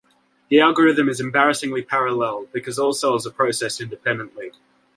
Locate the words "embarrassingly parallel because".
1.19-2.79